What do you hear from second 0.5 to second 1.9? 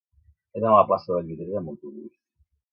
He d'anar a la plaça de Vallvidrera amb